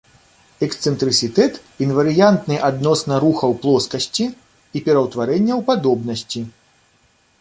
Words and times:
Эксцэнтрысітэт 0.67 1.59
інварыянтны 1.87 2.57
адносна 2.69 3.13
рухаў 3.25 3.51
плоскасці 3.67 4.25
і 4.79 4.83
пераўтварэнняў 4.89 5.59
падобнасці. 5.69 6.41